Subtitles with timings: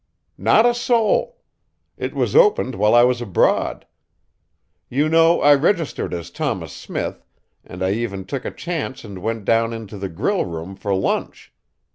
[0.39, 1.43] "Not a soul!
[1.95, 3.85] It was opened while I was abroad.
[4.89, 7.23] You know I registered as Thomas Smith
[7.63, 11.53] and I even took a chance and went down into the grill room for lunch.